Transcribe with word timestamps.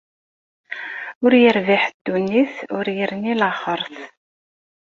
Ur 1.23 1.33
yerbiḥ 1.41 1.83
ddunit 1.89 2.55
ur 2.77 2.85
yerni 2.97 3.33
laxert. 3.39 3.97